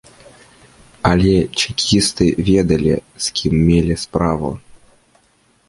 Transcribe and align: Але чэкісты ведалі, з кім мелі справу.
Але 1.09 1.33
чэкісты 1.61 2.25
ведалі, 2.49 2.95
з 3.27 3.37
кім 3.41 3.53
мелі 3.69 3.95
справу. 4.07 4.49